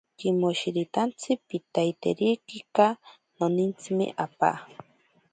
[0.19, 2.85] Kimoshiritantsi piitaiterikika,
[3.37, 4.57] nonintsime apaa.